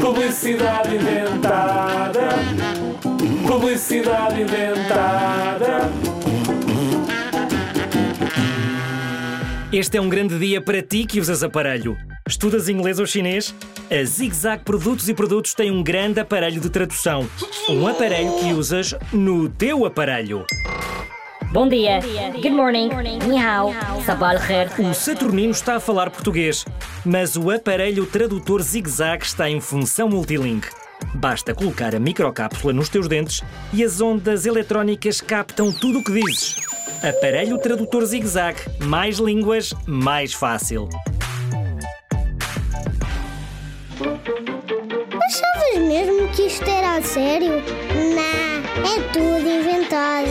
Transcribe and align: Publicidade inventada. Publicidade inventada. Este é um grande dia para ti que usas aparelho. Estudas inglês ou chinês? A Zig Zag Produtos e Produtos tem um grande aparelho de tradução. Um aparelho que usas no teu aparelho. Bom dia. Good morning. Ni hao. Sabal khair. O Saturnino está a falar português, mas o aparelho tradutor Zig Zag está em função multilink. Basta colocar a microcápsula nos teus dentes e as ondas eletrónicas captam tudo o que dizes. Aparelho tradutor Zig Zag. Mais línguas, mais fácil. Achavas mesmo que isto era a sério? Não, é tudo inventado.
Publicidade 0.00 0.94
inventada. 0.94 2.28
Publicidade 3.46 4.40
inventada. 4.42 5.90
Este 9.72 9.98
é 9.98 10.00
um 10.00 10.08
grande 10.08 10.38
dia 10.38 10.60
para 10.60 10.80
ti 10.82 11.04
que 11.04 11.20
usas 11.20 11.42
aparelho. 11.42 11.96
Estudas 12.26 12.68
inglês 12.68 12.98
ou 12.98 13.06
chinês? 13.06 13.54
A 13.90 14.04
Zig 14.04 14.34
Zag 14.34 14.64
Produtos 14.64 15.08
e 15.08 15.14
Produtos 15.14 15.54
tem 15.54 15.70
um 15.70 15.82
grande 15.82 16.20
aparelho 16.20 16.60
de 16.60 16.70
tradução. 16.70 17.28
Um 17.68 17.86
aparelho 17.86 18.38
que 18.38 18.52
usas 18.52 18.94
no 19.12 19.48
teu 19.48 19.84
aparelho. 19.84 20.44
Bom 21.50 21.66
dia. 21.66 22.00
Good 22.42 22.50
morning. 22.50 22.90
Ni 23.26 23.38
hao. 23.38 23.72
Sabal 24.04 24.38
khair. 24.38 24.70
O 24.78 24.92
Saturnino 24.92 25.50
está 25.50 25.76
a 25.76 25.80
falar 25.80 26.10
português, 26.10 26.62
mas 27.06 27.36
o 27.36 27.50
aparelho 27.50 28.04
tradutor 28.04 28.60
Zig 28.60 28.88
Zag 28.88 29.24
está 29.24 29.48
em 29.48 29.58
função 29.58 30.10
multilink. 30.10 30.68
Basta 31.14 31.54
colocar 31.54 31.94
a 31.94 31.98
microcápsula 31.98 32.74
nos 32.74 32.90
teus 32.90 33.08
dentes 33.08 33.42
e 33.72 33.82
as 33.82 33.98
ondas 33.98 34.44
eletrónicas 34.44 35.22
captam 35.22 35.72
tudo 35.72 36.00
o 36.00 36.04
que 36.04 36.12
dizes. 36.12 36.56
Aparelho 37.02 37.56
tradutor 37.56 38.04
Zig 38.04 38.26
Zag. 38.26 38.58
Mais 38.80 39.18
línguas, 39.18 39.72
mais 39.86 40.34
fácil. 40.34 40.86
Achavas 45.24 45.88
mesmo 45.88 46.28
que 46.28 46.42
isto 46.42 46.68
era 46.68 46.96
a 46.96 47.02
sério? 47.02 47.62
Não, 48.14 48.84
é 48.86 49.00
tudo 49.12 49.48
inventado. 49.48 50.28